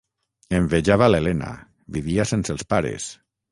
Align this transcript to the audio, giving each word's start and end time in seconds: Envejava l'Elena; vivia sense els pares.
Envejava 0.59 1.09
l'Elena; 1.11 1.51
vivia 1.99 2.27
sense 2.33 2.55
els 2.57 2.69
pares. 2.75 3.15